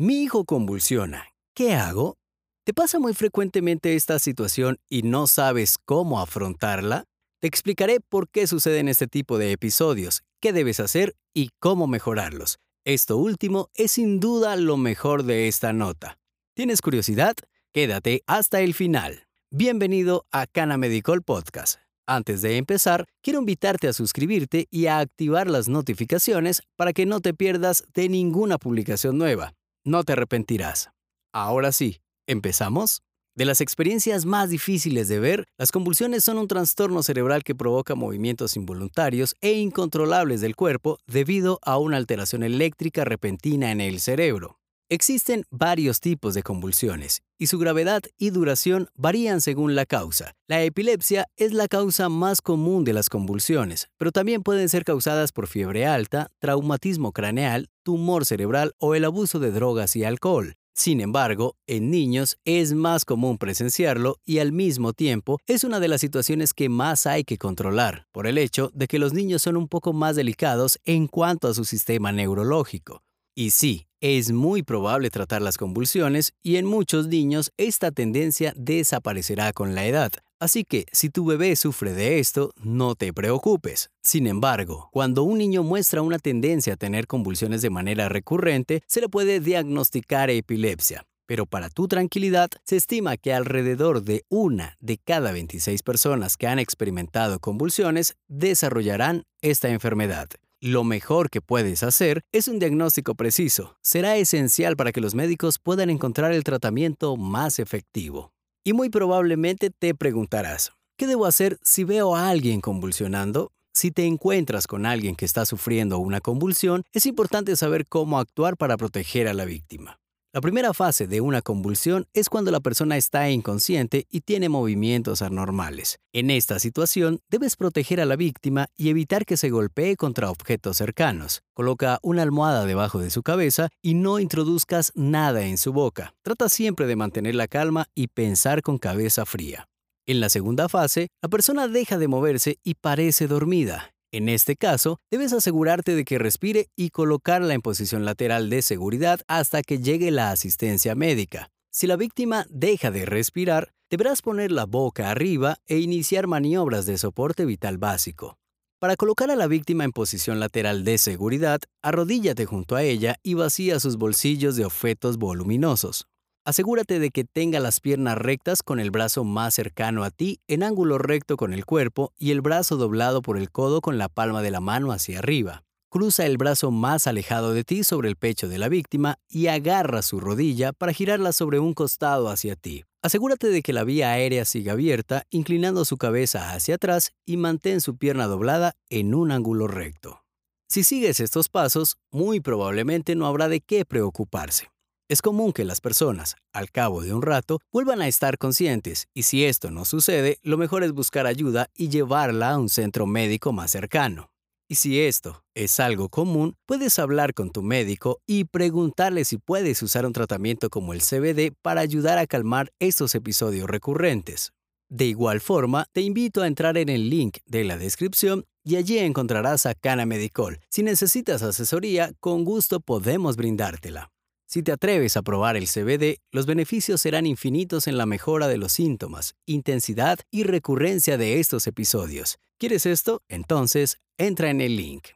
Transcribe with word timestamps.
Mi 0.00 0.22
hijo 0.22 0.44
convulsiona. 0.44 1.26
¿Qué 1.56 1.74
hago? 1.74 2.18
¿Te 2.64 2.72
pasa 2.72 3.00
muy 3.00 3.14
frecuentemente 3.14 3.96
esta 3.96 4.20
situación 4.20 4.78
y 4.88 5.02
no 5.02 5.26
sabes 5.26 5.76
cómo 5.84 6.20
afrontarla? 6.20 7.02
Te 7.40 7.48
explicaré 7.48 7.98
por 7.98 8.28
qué 8.28 8.46
suceden 8.46 8.86
este 8.86 9.08
tipo 9.08 9.38
de 9.38 9.50
episodios, 9.50 10.22
qué 10.40 10.52
debes 10.52 10.78
hacer 10.78 11.16
y 11.34 11.50
cómo 11.58 11.88
mejorarlos. 11.88 12.58
Esto 12.84 13.16
último 13.16 13.70
es 13.74 13.90
sin 13.90 14.20
duda 14.20 14.54
lo 14.54 14.76
mejor 14.76 15.24
de 15.24 15.48
esta 15.48 15.72
nota. 15.72 16.16
¿Tienes 16.54 16.80
curiosidad? 16.80 17.34
Quédate 17.72 18.22
hasta 18.28 18.60
el 18.60 18.74
final. 18.74 19.24
Bienvenido 19.50 20.26
a 20.30 20.46
Cana 20.46 20.76
Medical 20.76 21.22
Podcast. 21.22 21.80
Antes 22.06 22.40
de 22.40 22.56
empezar, 22.56 23.08
quiero 23.20 23.40
invitarte 23.40 23.88
a 23.88 23.92
suscribirte 23.92 24.68
y 24.70 24.86
a 24.86 25.00
activar 25.00 25.50
las 25.50 25.68
notificaciones 25.68 26.62
para 26.76 26.92
que 26.92 27.04
no 27.04 27.18
te 27.18 27.34
pierdas 27.34 27.82
de 27.94 28.08
ninguna 28.08 28.58
publicación 28.58 29.18
nueva. 29.18 29.57
No 29.84 30.04
te 30.04 30.12
arrepentirás. 30.12 30.90
Ahora 31.32 31.72
sí, 31.72 32.00
¿empezamos? 32.26 33.02
De 33.34 33.44
las 33.44 33.60
experiencias 33.60 34.26
más 34.26 34.50
difíciles 34.50 35.06
de 35.06 35.20
ver, 35.20 35.46
las 35.56 35.70
convulsiones 35.70 36.24
son 36.24 36.38
un 36.38 36.48
trastorno 36.48 37.04
cerebral 37.04 37.44
que 37.44 37.54
provoca 37.54 37.94
movimientos 37.94 38.56
involuntarios 38.56 39.36
e 39.40 39.52
incontrolables 39.52 40.40
del 40.40 40.56
cuerpo 40.56 40.98
debido 41.06 41.60
a 41.62 41.78
una 41.78 41.98
alteración 41.98 42.42
eléctrica 42.42 43.04
repentina 43.04 43.70
en 43.70 43.80
el 43.80 44.00
cerebro. 44.00 44.58
Existen 44.90 45.44
varios 45.50 46.00
tipos 46.00 46.32
de 46.32 46.42
convulsiones 46.42 47.20
y 47.38 47.48
su 47.48 47.58
gravedad 47.58 48.00
y 48.16 48.30
duración 48.30 48.88
varían 48.94 49.42
según 49.42 49.74
la 49.74 49.84
causa. 49.84 50.32
La 50.46 50.62
epilepsia 50.62 51.26
es 51.36 51.52
la 51.52 51.68
causa 51.68 52.08
más 52.08 52.40
común 52.40 52.84
de 52.84 52.94
las 52.94 53.10
convulsiones, 53.10 53.88
pero 53.98 54.12
también 54.12 54.42
pueden 54.42 54.70
ser 54.70 54.84
causadas 54.84 55.32
por 55.32 55.46
fiebre 55.46 55.84
alta, 55.84 56.30
traumatismo 56.38 57.12
craneal, 57.12 57.68
tumor 57.82 58.24
cerebral 58.24 58.72
o 58.78 58.94
el 58.94 59.04
abuso 59.04 59.38
de 59.40 59.50
drogas 59.50 59.94
y 59.94 60.04
alcohol. 60.04 60.54
Sin 60.74 61.02
embargo, 61.02 61.54
en 61.66 61.90
niños 61.90 62.38
es 62.46 62.72
más 62.72 63.04
común 63.04 63.36
presenciarlo 63.36 64.16
y 64.24 64.38
al 64.38 64.52
mismo 64.52 64.94
tiempo 64.94 65.38
es 65.46 65.64
una 65.64 65.80
de 65.80 65.88
las 65.88 66.00
situaciones 66.00 66.54
que 66.54 66.70
más 66.70 67.06
hay 67.06 67.24
que 67.24 67.36
controlar, 67.36 68.06
por 68.10 68.26
el 68.26 68.38
hecho 68.38 68.70
de 68.72 68.86
que 68.86 68.98
los 68.98 69.12
niños 69.12 69.42
son 69.42 69.58
un 69.58 69.68
poco 69.68 69.92
más 69.92 70.16
delicados 70.16 70.78
en 70.86 71.08
cuanto 71.08 71.48
a 71.48 71.52
su 71.52 71.66
sistema 71.66 72.10
neurológico. 72.10 73.02
Y 73.38 73.50
sí, 73.50 73.86
es 74.00 74.32
muy 74.32 74.64
probable 74.64 75.10
tratar 75.10 75.42
las 75.42 75.58
convulsiones 75.58 76.32
y 76.42 76.56
en 76.56 76.66
muchos 76.66 77.06
niños 77.06 77.52
esta 77.56 77.92
tendencia 77.92 78.52
desaparecerá 78.56 79.52
con 79.52 79.76
la 79.76 79.86
edad. 79.86 80.10
Así 80.40 80.64
que 80.64 80.86
si 80.90 81.08
tu 81.08 81.24
bebé 81.24 81.54
sufre 81.54 81.92
de 81.92 82.18
esto, 82.18 82.50
no 82.56 82.96
te 82.96 83.12
preocupes. 83.12 83.90
Sin 84.02 84.26
embargo, 84.26 84.88
cuando 84.90 85.22
un 85.22 85.38
niño 85.38 85.62
muestra 85.62 86.02
una 86.02 86.18
tendencia 86.18 86.72
a 86.72 86.76
tener 86.76 87.06
convulsiones 87.06 87.62
de 87.62 87.70
manera 87.70 88.08
recurrente, 88.08 88.82
se 88.88 89.00
le 89.00 89.08
puede 89.08 89.38
diagnosticar 89.38 90.30
epilepsia. 90.30 91.04
Pero 91.26 91.46
para 91.46 91.70
tu 91.70 91.86
tranquilidad, 91.86 92.50
se 92.64 92.74
estima 92.74 93.16
que 93.18 93.34
alrededor 93.34 94.02
de 94.02 94.24
una 94.28 94.76
de 94.80 94.98
cada 94.98 95.30
26 95.30 95.84
personas 95.84 96.36
que 96.36 96.48
han 96.48 96.58
experimentado 96.58 97.38
convulsiones 97.38 98.16
desarrollarán 98.26 99.26
esta 99.42 99.68
enfermedad. 99.68 100.28
Lo 100.60 100.82
mejor 100.82 101.30
que 101.30 101.40
puedes 101.40 101.84
hacer 101.84 102.22
es 102.32 102.48
un 102.48 102.58
diagnóstico 102.58 103.14
preciso. 103.14 103.76
Será 103.80 104.16
esencial 104.16 104.74
para 104.74 104.90
que 104.90 105.00
los 105.00 105.14
médicos 105.14 105.60
puedan 105.60 105.88
encontrar 105.88 106.32
el 106.32 106.42
tratamiento 106.42 107.16
más 107.16 107.60
efectivo. 107.60 108.32
Y 108.64 108.72
muy 108.72 108.88
probablemente 108.90 109.70
te 109.70 109.94
preguntarás, 109.94 110.72
¿qué 110.96 111.06
debo 111.06 111.26
hacer 111.26 111.60
si 111.62 111.84
veo 111.84 112.16
a 112.16 112.28
alguien 112.28 112.60
convulsionando? 112.60 113.52
Si 113.72 113.92
te 113.92 114.04
encuentras 114.06 114.66
con 114.66 114.84
alguien 114.84 115.14
que 115.14 115.26
está 115.26 115.46
sufriendo 115.46 116.00
una 116.00 116.20
convulsión, 116.20 116.82
es 116.92 117.06
importante 117.06 117.54
saber 117.54 117.86
cómo 117.86 118.18
actuar 118.18 118.56
para 118.56 118.76
proteger 118.76 119.28
a 119.28 119.34
la 119.34 119.44
víctima. 119.44 120.00
La 120.34 120.42
primera 120.42 120.74
fase 120.74 121.06
de 121.06 121.22
una 121.22 121.40
convulsión 121.40 122.06
es 122.12 122.28
cuando 122.28 122.50
la 122.50 122.60
persona 122.60 122.98
está 122.98 123.30
inconsciente 123.30 124.04
y 124.10 124.20
tiene 124.20 124.50
movimientos 124.50 125.22
anormales. 125.22 126.00
En 126.12 126.28
esta 126.28 126.58
situación, 126.58 127.20
debes 127.30 127.56
proteger 127.56 127.98
a 127.98 128.04
la 128.04 128.14
víctima 128.14 128.66
y 128.76 128.90
evitar 128.90 129.24
que 129.24 129.38
se 129.38 129.48
golpee 129.48 129.96
contra 129.96 130.30
objetos 130.30 130.76
cercanos. 130.76 131.40
Coloca 131.54 131.98
una 132.02 132.20
almohada 132.20 132.66
debajo 132.66 132.98
de 132.98 133.08
su 133.08 133.22
cabeza 133.22 133.70
y 133.80 133.94
no 133.94 134.18
introduzcas 134.18 134.92
nada 134.94 135.46
en 135.46 135.56
su 135.56 135.72
boca. 135.72 136.12
Trata 136.22 136.50
siempre 136.50 136.86
de 136.86 136.96
mantener 136.96 137.34
la 137.34 137.48
calma 137.48 137.86
y 137.94 138.08
pensar 138.08 138.60
con 138.60 138.76
cabeza 138.76 139.24
fría. 139.24 139.66
En 140.06 140.20
la 140.20 140.28
segunda 140.28 140.68
fase, 140.68 141.08
la 141.22 141.30
persona 141.30 141.68
deja 141.68 141.96
de 141.96 142.06
moverse 142.06 142.58
y 142.62 142.74
parece 142.74 143.28
dormida. 143.28 143.94
En 144.10 144.30
este 144.30 144.56
caso, 144.56 145.00
debes 145.10 145.34
asegurarte 145.34 145.94
de 145.94 146.04
que 146.06 146.18
respire 146.18 146.70
y 146.74 146.88
colocarla 146.90 147.52
en 147.52 147.60
posición 147.60 148.06
lateral 148.06 148.48
de 148.48 148.62
seguridad 148.62 149.20
hasta 149.28 149.62
que 149.62 149.80
llegue 149.80 150.10
la 150.10 150.30
asistencia 150.30 150.94
médica. 150.94 151.50
Si 151.70 151.86
la 151.86 151.96
víctima 151.96 152.46
deja 152.48 152.90
de 152.90 153.04
respirar, 153.04 153.74
deberás 153.90 154.22
poner 154.22 154.50
la 154.50 154.64
boca 154.64 155.10
arriba 155.10 155.58
e 155.66 155.78
iniciar 155.78 156.26
maniobras 156.26 156.86
de 156.86 156.96
soporte 156.96 157.44
vital 157.44 157.76
básico. 157.76 158.38
Para 158.80 158.96
colocar 158.96 159.30
a 159.30 159.36
la 159.36 159.46
víctima 159.46 159.84
en 159.84 159.92
posición 159.92 160.40
lateral 160.40 160.84
de 160.84 160.96
seguridad, 160.96 161.60
arrodíllate 161.82 162.46
junto 162.46 162.76
a 162.76 162.84
ella 162.84 163.16
y 163.22 163.34
vacía 163.34 163.78
sus 163.78 163.98
bolsillos 163.98 164.56
de 164.56 164.64
objetos 164.64 165.18
voluminosos. 165.18 166.06
Asegúrate 166.48 166.98
de 166.98 167.10
que 167.10 167.24
tenga 167.24 167.60
las 167.60 167.78
piernas 167.78 168.16
rectas 168.16 168.62
con 168.62 168.80
el 168.80 168.90
brazo 168.90 169.22
más 169.22 169.52
cercano 169.52 170.02
a 170.02 170.10
ti 170.10 170.40
en 170.48 170.62
ángulo 170.62 170.96
recto 170.96 171.36
con 171.36 171.52
el 171.52 171.66
cuerpo 171.66 172.14
y 172.16 172.30
el 172.30 172.40
brazo 172.40 172.78
doblado 172.78 173.20
por 173.20 173.36
el 173.36 173.50
codo 173.50 173.82
con 173.82 173.98
la 173.98 174.08
palma 174.08 174.40
de 174.40 174.50
la 174.50 174.60
mano 174.60 174.90
hacia 174.90 175.18
arriba. 175.18 175.64
Cruza 175.90 176.24
el 176.24 176.38
brazo 176.38 176.70
más 176.70 177.06
alejado 177.06 177.52
de 177.52 177.64
ti 177.64 177.84
sobre 177.84 178.08
el 178.08 178.16
pecho 178.16 178.48
de 178.48 178.56
la 178.56 178.70
víctima 178.70 179.18
y 179.28 179.48
agarra 179.48 180.00
su 180.00 180.20
rodilla 180.20 180.72
para 180.72 180.94
girarla 180.94 181.34
sobre 181.34 181.58
un 181.58 181.74
costado 181.74 182.30
hacia 182.30 182.56
ti. 182.56 182.82
Asegúrate 183.02 183.48
de 183.48 183.60
que 183.60 183.74
la 183.74 183.84
vía 183.84 184.12
aérea 184.12 184.46
siga 184.46 184.72
abierta, 184.72 185.24
inclinando 185.28 185.84
su 185.84 185.98
cabeza 185.98 186.54
hacia 186.54 186.76
atrás 186.76 187.12
y 187.26 187.36
mantén 187.36 187.82
su 187.82 187.98
pierna 187.98 188.26
doblada 188.26 188.72
en 188.88 189.14
un 189.14 189.32
ángulo 189.32 189.66
recto. 189.66 190.22
Si 190.66 190.82
sigues 190.82 191.20
estos 191.20 191.50
pasos, 191.50 191.98
muy 192.10 192.40
probablemente 192.40 193.16
no 193.16 193.26
habrá 193.26 193.48
de 193.48 193.60
qué 193.60 193.84
preocuparse. 193.84 194.70
Es 195.10 195.22
común 195.22 195.54
que 195.54 195.64
las 195.64 195.80
personas, 195.80 196.36
al 196.52 196.70
cabo 196.70 197.00
de 197.00 197.14
un 197.14 197.22
rato, 197.22 197.60
vuelvan 197.72 198.02
a 198.02 198.08
estar 198.08 198.36
conscientes 198.36 199.06
y 199.14 199.22
si 199.22 199.46
esto 199.46 199.70
no 199.70 199.86
sucede, 199.86 200.38
lo 200.42 200.58
mejor 200.58 200.84
es 200.84 200.92
buscar 200.92 201.26
ayuda 201.26 201.70
y 201.74 201.88
llevarla 201.88 202.50
a 202.50 202.58
un 202.58 202.68
centro 202.68 203.06
médico 203.06 203.54
más 203.54 203.70
cercano. 203.70 204.28
Y 204.68 204.74
si 204.74 205.00
esto 205.00 205.42
es 205.54 205.80
algo 205.80 206.10
común, 206.10 206.56
puedes 206.66 206.98
hablar 206.98 207.32
con 207.32 207.52
tu 207.52 207.62
médico 207.62 208.20
y 208.26 208.44
preguntarle 208.44 209.24
si 209.24 209.38
puedes 209.38 209.82
usar 209.82 210.04
un 210.04 210.12
tratamiento 210.12 210.68
como 210.68 210.92
el 210.92 211.00
CBD 211.00 211.54
para 211.62 211.80
ayudar 211.80 212.18
a 212.18 212.26
calmar 212.26 212.70
estos 212.78 213.14
episodios 213.14 213.66
recurrentes. 213.66 214.52
De 214.90 215.06
igual 215.06 215.40
forma, 215.40 215.86
te 215.94 216.02
invito 216.02 216.42
a 216.42 216.46
entrar 216.46 216.76
en 216.76 216.90
el 216.90 217.08
link 217.08 217.38
de 217.46 217.64
la 217.64 217.78
descripción 217.78 218.44
y 218.62 218.76
allí 218.76 218.98
encontrarás 218.98 219.64
a 219.64 219.74
Cana 219.74 220.04
Medicol. 220.04 220.60
Si 220.68 220.82
necesitas 220.82 221.42
asesoría, 221.42 222.12
con 222.20 222.44
gusto 222.44 222.80
podemos 222.80 223.36
brindártela. 223.36 224.10
Si 224.50 224.62
te 224.62 224.72
atreves 224.72 225.18
a 225.18 225.22
probar 225.22 225.58
el 225.58 225.66
CBD, 225.68 226.22
los 226.32 226.46
beneficios 226.46 227.02
serán 227.02 227.26
infinitos 227.26 227.86
en 227.86 227.98
la 227.98 228.06
mejora 228.06 228.48
de 228.48 228.56
los 228.56 228.72
síntomas, 228.72 229.34
intensidad 229.44 230.20
y 230.30 230.44
recurrencia 230.44 231.18
de 231.18 231.38
estos 231.38 231.66
episodios. 231.66 232.38
¿Quieres 232.58 232.86
esto? 232.86 233.20
Entonces, 233.28 233.98
entra 234.16 234.48
en 234.48 234.62
el 234.62 234.76
link. 234.76 235.08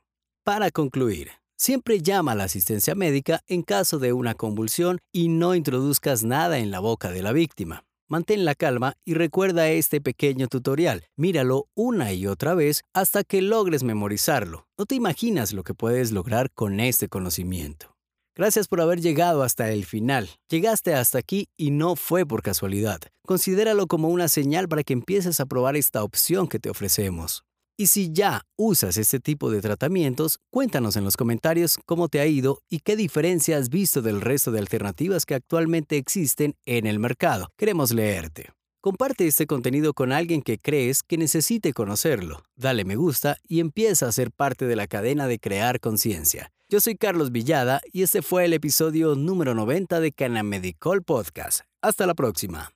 Para 0.45 0.71
concluir, 0.71 1.31
siempre 1.57 2.03
llama 2.03 2.33
a 2.33 2.35
la 2.35 2.45
asistencia 2.45 2.95
médica 2.95 3.41
en 3.47 3.63
caso 3.63 3.99
de 3.99 4.13
una 4.13 4.35
convulsión 4.35 4.99
y 5.13 5.29
no 5.29 5.55
introduzcas 5.55 6.25
nada 6.25 6.59
en 6.59 6.71
la 6.71 6.81
boca 6.81 7.11
de 7.11 7.23
la 7.23 7.33
víctima. 7.33 7.87
Mantén 8.11 8.45
la 8.45 8.55
calma 8.55 8.99
y 9.03 9.15
recuerda 9.15 9.71
este 9.71 10.03
pequeño 10.03 10.47
tutorial. 10.47 11.07
Míralo 11.17 11.69
una 11.75 12.13
y 12.13 12.27
otra 12.27 12.53
vez 12.53 12.83
hasta 12.93 13.25
que 13.25 13.41
logres 13.41 13.83
memorizarlo. 13.83 14.67
No 14.77 14.85
te 14.85 14.95
imaginas 14.95 15.55
lo 15.55 15.65
que 15.65 15.73
puedes 15.73 16.13
lograr 16.13 16.51
con 16.51 16.81
este 16.81 17.09
conocimiento. 17.09 17.92
Gracias 18.35 18.67
por 18.67 18.81
haber 18.81 19.01
llegado 19.03 19.43
hasta 19.43 19.71
el 19.71 19.85
final. 19.85 20.31
Llegaste 20.49 20.95
hasta 20.95 21.19
aquí 21.19 21.49
y 21.55 21.71
no 21.71 21.97
fue 21.97 22.25
por 22.25 22.43
casualidad. 22.43 22.99
Considéralo 23.27 23.87
como 23.87 24.09
una 24.09 24.29
señal 24.29 24.69
para 24.69 24.85
que 24.85 24.95
empieces 24.95 25.39
a 25.39 25.47
probar 25.47 25.77
esta 25.77 26.03
opción 26.03 26.49
que 26.49 26.59
te 26.59 26.71
ofrecemos. 26.71 27.45
Y 27.77 27.89
si 27.89 28.11
ya 28.11 28.43
usas 28.57 28.97
este 28.97 29.21
tipo 29.21 29.51
de 29.51 29.61
tratamientos, 29.61 30.39
cuéntanos 30.51 30.97
en 30.97 31.05
los 31.05 31.17
comentarios 31.17 31.79
cómo 31.85 32.09
te 32.09 32.21
ha 32.21 32.27
ido 32.27 32.61
y 32.71 32.81
qué 32.81 32.97
diferencia 32.97 33.59
has 33.59 33.69
visto 33.69 34.01
del 34.01 34.23
resto 34.23 34.51
de 34.51 34.61
alternativas 34.61 35.27
que 35.27 35.35
actualmente 35.35 35.99
existen 35.99 36.55
en 36.65 36.87
el 36.87 36.99
mercado. 36.99 37.49
Queremos 37.59 37.93
leerte. 37.93 38.51
Comparte 38.81 39.27
este 39.27 39.47
contenido 39.47 39.93
con 39.93 40.11
alguien 40.11 40.43
que 40.43 40.59
crees 40.59 41.03
que 41.03 41.19
necesite 41.19 41.73
conocerlo. 41.73 42.43
Dale 42.57 42.85
me 42.85 42.97
gusta 42.97 43.37
y 43.47 43.61
empieza 43.61 44.09
a 44.09 44.13
ser 44.13 44.33
parte 44.33 44.67
de 44.67 44.77
la 44.77 44.87
cadena 44.87 45.27
de 45.27 45.39
crear 45.39 45.81
conciencia. 45.81 46.51
Yo 46.73 46.81
soy 46.81 46.97
Carlos 46.97 47.33
Villada 47.33 47.83
y 47.93 48.03
este 48.03 48.23
fue 48.23 48.47
el 48.47 48.55
episodio 48.55 49.15
número 49.15 49.55
90 49.55 50.01
de 50.01 50.11
Canamedicol 50.11 51.03
Podcast. 51.03 51.65
Hasta 51.83 52.07
la 52.07 52.15
próxima. 52.15 52.73